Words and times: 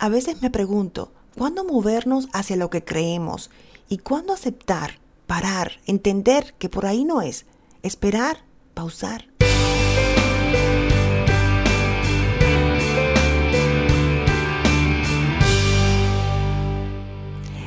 A 0.00 0.08
veces 0.08 0.42
me 0.42 0.50
pregunto, 0.50 1.10
¿cuándo 1.36 1.64
movernos 1.64 2.28
hacia 2.32 2.54
lo 2.54 2.70
que 2.70 2.84
creemos? 2.84 3.50
¿Y 3.88 3.98
cuándo 3.98 4.32
aceptar, 4.32 5.00
parar, 5.26 5.72
entender 5.86 6.54
que 6.56 6.68
por 6.68 6.86
ahí 6.86 7.04
no 7.04 7.20
es? 7.20 7.46
Esperar, 7.82 8.44
pausar. 8.74 9.24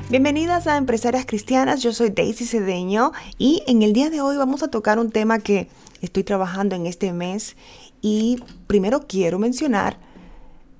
Bienvenidas 0.09 0.67
a 0.67 0.77
Empresarias 0.77 1.25
Cristianas, 1.25 1.83
yo 1.83 1.91
soy 1.91 2.11
Daisy 2.11 2.45
Cedeño 2.45 3.11
y 3.37 3.61
en 3.67 3.81
el 3.81 3.91
día 3.91 4.09
de 4.09 4.21
hoy 4.21 4.37
vamos 4.37 4.63
a 4.63 4.69
tocar 4.69 4.99
un 4.99 5.11
tema 5.11 5.39
que 5.39 5.67
estoy 6.01 6.23
trabajando 6.23 6.77
en 6.77 6.87
este 6.87 7.11
mes 7.11 7.57
y 8.01 8.41
primero 8.67 9.01
quiero 9.05 9.37
mencionar 9.37 9.97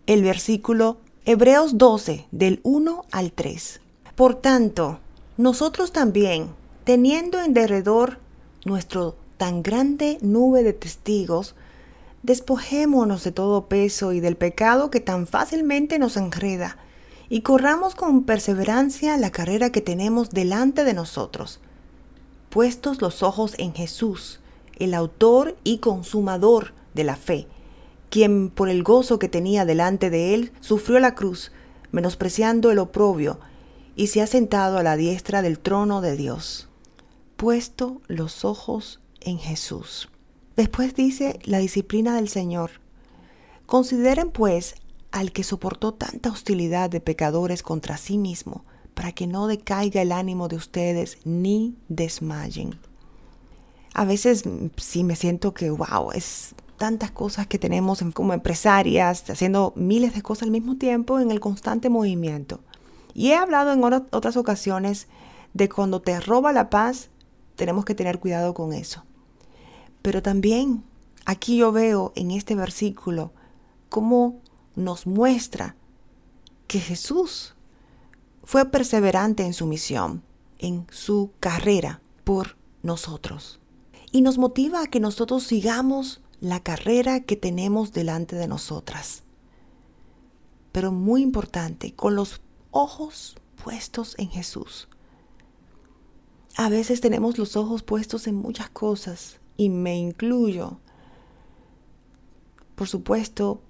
el 0.08 0.24
versículo 0.24 0.98
Hebreos 1.24 1.78
12 1.78 2.26
del 2.32 2.62
1 2.64 3.06
al 3.12 3.32
3. 3.32 3.80
Por 4.16 4.34
tanto, 4.34 4.98
nosotros 5.38 5.92
también, 5.92 6.48
teniendo 6.84 7.40
en 7.40 7.54
derredor 7.54 8.18
nuestro 8.66 9.16
tan 9.38 9.62
grande 9.62 10.18
nube 10.22 10.64
de 10.64 10.74
testigos, 10.74 11.54
despojémonos 12.24 13.24
de 13.24 13.32
todo 13.32 13.68
peso 13.68 14.14
y 14.14 14.20
del 14.20 14.36
pecado 14.36 14.90
que 14.90 15.00
tan 15.00 15.28
fácilmente 15.28 16.00
nos 16.00 16.18
enreda 16.18 16.78
y 17.30 17.42
corramos 17.42 17.94
con 17.94 18.24
perseverancia 18.24 19.16
la 19.18 19.30
carrera 19.30 19.72
que 19.72 19.82
tenemos 19.82 20.32
delante 20.32 20.84
de 20.84 20.96
nosotros, 20.96 21.60
puestos 22.50 23.00
los 23.00 23.22
ojos 23.22 23.54
en 23.60 23.76
Jesús, 23.76 24.40
el 24.80 24.96
autor 24.96 25.56
y 25.64 25.78
consumador 25.78 26.74
de 26.96 27.04
la 27.04 27.16
fe, 27.16 27.48
quien 28.12 28.50
por 28.50 28.70
el 28.70 28.84
gozo 28.84 29.18
que 29.20 29.30
tenía 29.30 29.64
delante 29.64 30.10
de 30.10 30.36
él 30.36 30.52
sufrió 30.60 31.00
la 31.00 31.16
cruz, 31.16 31.52
menospreciando 31.92 32.70
el 32.70 32.78
oprobio, 32.78 33.40
y 33.96 34.08
se 34.08 34.22
ha 34.22 34.28
sentado 34.28 34.78
a 34.78 34.84
la 34.84 34.98
diestra 34.98 35.42
del 35.42 35.60
trono 35.60 36.02
de 36.02 36.18
Dios, 36.18 36.68
puesto 37.38 38.02
los 38.08 38.44
ojos 38.44 39.00
en 39.22 39.40
Jesús. 39.40 40.10
Después 40.58 40.94
dice 40.94 41.40
la 41.44 41.60
disciplina 41.60 42.16
del 42.16 42.28
Señor. 42.28 42.72
Consideren 43.66 44.30
pues 44.30 44.76
al 45.12 45.32
que 45.32 45.44
soportó 45.44 45.94
tanta 45.94 46.32
hostilidad 46.32 46.90
de 46.90 47.00
pecadores 47.00 47.64
contra 47.64 47.96
sí 47.96 48.18
mismo, 48.18 48.66
para 48.94 49.14
que 49.14 49.26
no 49.26 49.48
decaiga 49.48 50.02
el 50.02 50.12
ánimo 50.12 50.50
de 50.50 50.58
ustedes 50.58 51.18
ni 51.24 51.78
desmayen. 51.88 52.78
A 53.94 54.04
veces 54.04 54.46
mm, 54.46 54.68
sí 54.76 55.06
me 55.06 55.16
siento 55.16 55.54
que, 55.54 55.70
wow, 55.70 56.12
es 56.14 56.56
tantas 56.82 57.12
cosas 57.12 57.46
que 57.46 57.60
tenemos 57.60 58.04
como 58.12 58.34
empresarias, 58.34 59.30
haciendo 59.30 59.72
miles 59.76 60.16
de 60.16 60.24
cosas 60.24 60.46
al 60.46 60.50
mismo 60.50 60.78
tiempo 60.78 61.20
en 61.20 61.30
el 61.30 61.40
constante 61.40 61.90
movimiento. 61.90 62.60
Y 63.14 63.28
he 63.28 63.36
hablado 63.36 63.72
en 63.72 63.84
otras 63.84 64.36
ocasiones 64.36 65.08
de 65.54 65.70
cuando 65.70 66.02
te 66.02 66.20
roba 66.20 66.52
la 66.54 66.72
paz, 66.72 67.12
tenemos 67.56 67.86
que 67.86 67.94
tener 67.94 68.20
cuidado 68.20 68.56
con 68.56 68.74
eso. 68.74 69.04
Pero 70.02 70.24
también 70.24 70.84
aquí 71.24 71.58
yo 71.58 71.72
veo 71.72 72.14
en 72.16 72.32
este 72.32 72.56
versículo 72.56 73.32
cómo 73.90 74.42
nos 74.76 75.06
muestra 75.06 75.76
que 76.66 76.80
Jesús 76.80 77.54
fue 78.44 78.66
perseverante 78.66 79.46
en 79.46 79.54
su 79.54 79.68
misión, 79.68 80.24
en 80.58 80.88
su 80.90 81.30
carrera 81.40 82.02
por 82.24 82.58
nosotros. 82.82 83.60
Y 84.12 84.24
nos 84.24 84.40
motiva 84.40 84.82
a 84.82 84.88
que 84.88 85.00
nosotros 85.00 85.44
sigamos 85.44 86.22
la 86.42 86.60
carrera 86.60 87.22
que 87.22 87.38
tenemos 87.38 87.94
delante 87.94 88.36
de 88.36 88.48
nosotras. 88.48 89.24
Pero 90.74 90.92
muy 90.92 91.22
importante, 91.22 91.94
con 91.94 92.16
los 92.16 92.42
ojos 92.72 93.36
puestos 93.64 94.16
en 94.18 94.30
Jesús. 94.30 94.90
A 96.58 96.68
veces 96.68 97.00
tenemos 97.00 97.38
los 97.38 97.56
ojos 97.56 97.84
puestos 97.84 98.28
en 98.28 98.36
muchas 98.36 98.70
cosas, 98.70 99.40
y 99.62 99.70
me 99.70 99.98
incluyo. 99.98 100.80
Por 102.76 102.88
supuesto, 102.88 103.62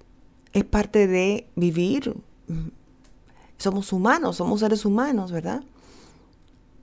es 0.54 0.64
parte 0.64 1.06
de 1.06 1.50
vivir. 1.54 2.16
Somos 3.58 3.92
humanos, 3.92 4.36
somos 4.36 4.60
seres 4.60 4.86
humanos, 4.86 5.32
¿verdad? 5.32 5.62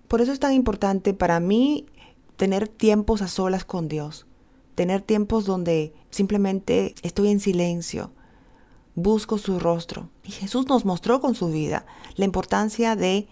Por 0.07 0.21
eso 0.21 0.31
es 0.31 0.39
tan 0.39 0.53
importante 0.53 1.15
para 1.15 1.39
mí 1.39 1.87
tener 2.35 2.67
tiempos 2.67 3.23
a 3.23 3.27
solas 3.27 3.65
con 3.65 3.87
Dios, 3.87 4.27
tener 4.79 5.01
tiempos 5.01 5.43
donde 5.43 5.93
simplemente 6.09 6.95
estoy 7.01 7.31
en 7.31 7.41
silencio, 7.41 8.13
busco 8.95 9.37
su 9.37 9.59
rostro. 9.59 10.09
Y 10.23 10.31
Jesús 10.31 10.69
nos 10.69 10.85
mostró 10.85 11.19
con 11.19 11.35
su 11.35 11.49
vida 11.49 11.85
la 12.15 12.23
importancia 12.23 12.95
de 12.95 13.27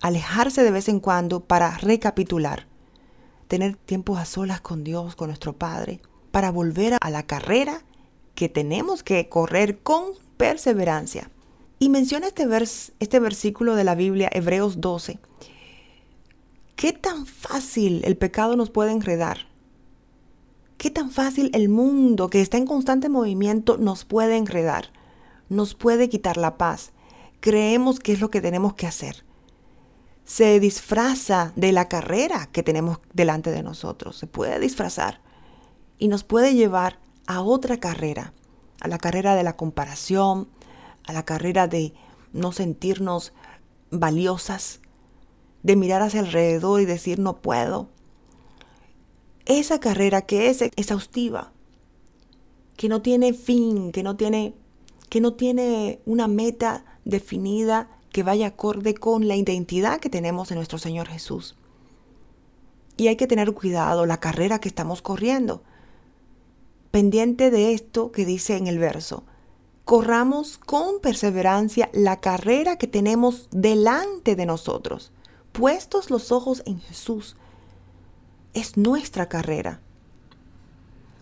alejarse 0.00 0.62
de 0.62 0.70
vez 0.70 0.88
en 0.88 1.00
cuando 1.00 1.40
para 1.40 1.76
recapitular, 1.78 2.68
tener 3.48 3.74
tiempos 3.74 4.20
a 4.20 4.24
solas 4.24 4.60
con 4.60 4.84
Dios, 4.84 5.16
con 5.16 5.30
nuestro 5.30 5.52
Padre, 5.52 6.00
para 6.30 6.52
volver 6.52 6.96
a 7.00 7.10
la 7.10 7.24
carrera 7.24 7.82
que 8.36 8.48
tenemos 8.48 9.02
que 9.02 9.28
correr 9.28 9.80
con 9.80 10.12
perseverancia. 10.36 11.32
Y 11.80 11.88
menciona 11.88 12.28
este, 12.28 12.46
vers 12.46 12.92
este 13.00 13.18
versículo 13.18 13.74
de 13.74 13.82
la 13.82 13.96
Biblia, 13.96 14.30
Hebreos 14.32 14.80
12. 14.80 15.18
¿Qué 16.76 16.92
tan 16.92 17.26
fácil 17.26 18.02
el 18.04 18.16
pecado 18.16 18.54
nos 18.54 18.70
puede 18.70 18.92
enredar? 18.92 19.50
¿Qué 20.82 20.90
tan 20.90 21.12
fácil 21.12 21.52
el 21.54 21.68
mundo 21.68 22.28
que 22.28 22.40
está 22.40 22.56
en 22.56 22.66
constante 22.66 23.08
movimiento 23.08 23.78
nos 23.78 24.04
puede 24.04 24.36
enredar? 24.36 24.86
Nos 25.48 25.76
puede 25.76 26.08
quitar 26.08 26.36
la 26.36 26.58
paz. 26.58 26.90
Creemos 27.38 28.00
que 28.00 28.12
es 28.12 28.20
lo 28.20 28.32
que 28.32 28.40
tenemos 28.40 28.74
que 28.74 28.88
hacer. 28.88 29.24
Se 30.24 30.58
disfraza 30.58 31.52
de 31.54 31.70
la 31.70 31.86
carrera 31.88 32.48
que 32.50 32.64
tenemos 32.64 32.98
delante 33.12 33.52
de 33.52 33.62
nosotros. 33.62 34.16
Se 34.16 34.26
puede 34.26 34.58
disfrazar 34.58 35.20
y 36.00 36.08
nos 36.08 36.24
puede 36.24 36.52
llevar 36.52 36.98
a 37.28 37.42
otra 37.42 37.76
carrera, 37.76 38.32
a 38.80 38.88
la 38.88 38.98
carrera 38.98 39.36
de 39.36 39.44
la 39.44 39.56
comparación, 39.56 40.48
a 41.04 41.12
la 41.12 41.24
carrera 41.24 41.68
de 41.68 41.94
no 42.32 42.50
sentirnos 42.50 43.32
valiosas, 43.92 44.80
de 45.62 45.76
mirar 45.76 46.02
hacia 46.02 46.18
alrededor 46.18 46.80
y 46.80 46.86
decir 46.86 47.20
no 47.20 47.40
puedo. 47.40 47.91
Esa 49.46 49.80
carrera 49.80 50.22
que 50.22 50.48
es 50.48 50.62
exhaustiva, 50.62 51.52
que 52.76 52.88
no 52.88 53.02
tiene 53.02 53.32
fin, 53.32 53.92
que 53.92 54.02
no 54.02 54.16
tiene, 54.16 54.54
que 55.08 55.20
no 55.20 55.34
tiene 55.34 56.00
una 56.06 56.28
meta 56.28 56.84
definida 57.04 57.88
que 58.10 58.22
vaya 58.22 58.48
acorde 58.48 58.94
con 58.94 59.26
la 59.26 59.36
identidad 59.36 60.00
que 60.00 60.10
tenemos 60.10 60.50
en 60.50 60.56
nuestro 60.56 60.78
Señor 60.78 61.08
Jesús. 61.08 61.56
Y 62.96 63.08
hay 63.08 63.16
que 63.16 63.26
tener 63.26 63.52
cuidado 63.52 64.06
la 64.06 64.20
carrera 64.20 64.60
que 64.60 64.68
estamos 64.68 65.02
corriendo 65.02 65.62
pendiente 66.92 67.50
de 67.50 67.72
esto 67.72 68.12
que 68.12 68.24
dice 68.24 68.56
en 68.56 68.68
el 68.68 68.78
verso. 68.78 69.24
Corramos 69.84 70.58
con 70.58 71.00
perseverancia 71.00 71.90
la 71.92 72.20
carrera 72.20 72.76
que 72.76 72.86
tenemos 72.86 73.48
delante 73.50 74.36
de 74.36 74.46
nosotros, 74.46 75.10
puestos 75.50 76.10
los 76.10 76.30
ojos 76.30 76.62
en 76.66 76.78
Jesús. 76.80 77.36
Es 78.54 78.76
nuestra 78.76 79.28
carrera. 79.30 79.80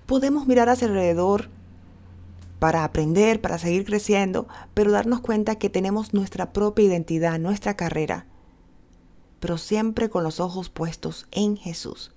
Podemos 0.06 0.48
mirar 0.48 0.68
hacia 0.68 0.88
alrededor 0.88 1.48
para 2.58 2.82
aprender, 2.82 3.40
para 3.40 3.58
seguir 3.58 3.84
creciendo, 3.84 4.48
pero 4.74 4.90
darnos 4.90 5.20
cuenta 5.20 5.54
que 5.54 5.70
tenemos 5.70 6.12
nuestra 6.12 6.52
propia 6.52 6.86
identidad, 6.86 7.38
nuestra 7.38 7.76
carrera, 7.76 8.26
pero 9.38 9.58
siempre 9.58 10.10
con 10.10 10.24
los 10.24 10.40
ojos 10.40 10.70
puestos 10.70 11.26
en 11.30 11.56
Jesús. 11.56 12.12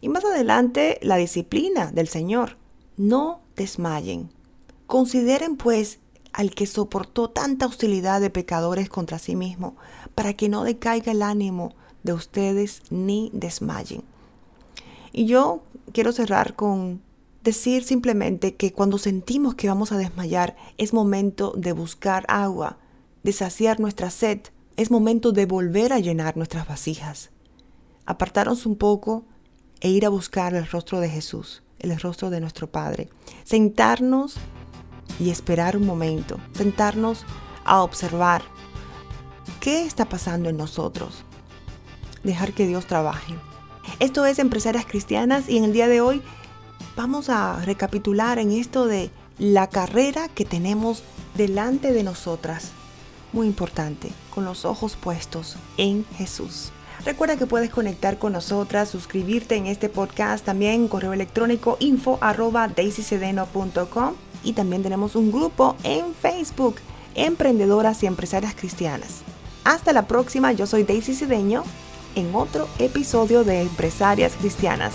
Y 0.00 0.08
más 0.08 0.24
adelante, 0.24 0.98
la 1.02 1.16
disciplina 1.16 1.92
del 1.92 2.08
Señor 2.08 2.56
no 2.96 3.40
desmayen. 3.54 4.30
Consideren 4.86 5.56
pues 5.56 6.00
al 6.32 6.54
que 6.54 6.66
soportó 6.66 7.28
tanta 7.28 7.66
hostilidad 7.66 8.20
de 8.20 8.30
pecadores 8.30 8.88
contra 8.88 9.18
sí 9.18 9.36
mismo, 9.36 9.76
para 10.14 10.32
que 10.32 10.48
no 10.48 10.64
decaiga 10.64 11.12
el 11.12 11.22
ánimo 11.22 11.74
de 12.02 12.14
ustedes 12.14 12.82
ni 12.90 13.30
desmayen. 13.34 14.02
Y 15.12 15.26
yo 15.26 15.62
quiero 15.92 16.12
cerrar 16.12 16.54
con 16.54 17.02
decir 17.42 17.84
simplemente 17.84 18.54
que 18.54 18.72
cuando 18.72 18.98
sentimos 18.98 19.54
que 19.54 19.68
vamos 19.68 19.92
a 19.92 19.98
desmayar, 19.98 20.56
es 20.78 20.92
momento 20.92 21.52
de 21.56 21.72
buscar 21.72 22.24
agua, 22.28 22.78
de 23.22 23.32
saciar 23.32 23.80
nuestra 23.80 24.10
sed, 24.10 24.40
es 24.76 24.90
momento 24.90 25.32
de 25.32 25.46
volver 25.46 25.92
a 25.92 25.98
llenar 25.98 26.36
nuestras 26.36 26.66
vasijas. 26.66 27.30
Apartarnos 28.06 28.66
un 28.66 28.76
poco 28.76 29.24
e 29.80 29.90
ir 29.90 30.06
a 30.06 30.08
buscar 30.08 30.54
el 30.54 30.66
rostro 30.66 31.00
de 31.00 31.08
Jesús 31.08 31.62
el 31.82 31.98
rostro 32.00 32.30
de 32.30 32.40
nuestro 32.40 32.70
Padre. 32.70 33.08
Sentarnos 33.44 34.36
y 35.18 35.30
esperar 35.30 35.76
un 35.76 35.84
momento. 35.84 36.38
Sentarnos 36.54 37.24
a 37.64 37.82
observar 37.82 38.42
qué 39.60 39.84
está 39.84 40.06
pasando 40.08 40.48
en 40.48 40.56
nosotros. 40.56 41.24
Dejar 42.22 42.52
que 42.52 42.66
Dios 42.66 42.86
trabaje. 42.86 43.34
Esto 44.02 44.26
es 44.26 44.40
Empresarias 44.40 44.84
Cristianas 44.84 45.48
y 45.48 45.58
en 45.58 45.62
el 45.62 45.72
día 45.72 45.86
de 45.86 46.00
hoy 46.00 46.22
vamos 46.96 47.28
a 47.28 47.62
recapitular 47.64 48.40
en 48.40 48.50
esto 48.50 48.88
de 48.88 49.12
la 49.38 49.68
carrera 49.68 50.26
que 50.26 50.44
tenemos 50.44 51.04
delante 51.36 51.92
de 51.92 52.02
nosotras. 52.02 52.72
Muy 53.32 53.46
importante, 53.46 54.10
con 54.34 54.44
los 54.44 54.64
ojos 54.64 54.96
puestos 54.96 55.56
en 55.76 56.04
Jesús. 56.16 56.72
Recuerda 57.04 57.36
que 57.36 57.46
puedes 57.46 57.70
conectar 57.70 58.18
con 58.18 58.32
nosotras, 58.32 58.88
suscribirte 58.88 59.54
en 59.54 59.68
este 59.68 59.88
podcast, 59.88 60.44
también 60.44 60.88
correo 60.88 61.12
electrónico 61.12 61.76
info 61.78 62.18
arroba 62.20 62.68
y 64.42 64.52
también 64.54 64.82
tenemos 64.82 65.14
un 65.14 65.30
grupo 65.30 65.76
en 65.84 66.12
Facebook, 66.12 66.74
Emprendedoras 67.14 68.02
y 68.02 68.06
Empresarias 68.06 68.56
Cristianas. 68.56 69.20
Hasta 69.62 69.92
la 69.92 70.08
próxima, 70.08 70.50
yo 70.50 70.66
soy 70.66 70.82
Daisy 70.82 71.14
Cedeño 71.14 71.62
en 72.14 72.34
otro 72.34 72.68
episodio 72.78 73.44
de 73.44 73.62
Empresarias 73.62 74.34
Cristianas. 74.38 74.94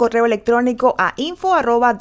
correo 0.01 0.25
electrónico 0.25 0.95
a 0.97 1.13
info 1.15 1.53
arroba 1.53 1.93